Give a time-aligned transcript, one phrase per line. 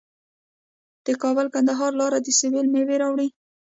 [1.05, 3.27] د کابل کندهار لاره د سویل میوې راوړي.